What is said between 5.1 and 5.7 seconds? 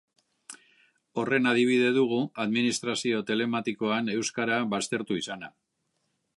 izana.